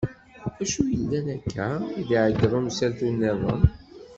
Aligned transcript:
Acu 0.61 0.81
yellan 0.93 1.27
akka? 1.35 1.67
i 1.99 2.01
d-iɛeggeḍ 2.07 2.53
umsaltu 2.59 3.07
niḍen. 3.11 3.61